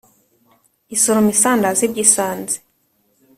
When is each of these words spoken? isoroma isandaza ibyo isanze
isoroma 0.95 1.29
isandaza 1.35 1.81
ibyo 1.87 2.01
isanze 2.05 2.55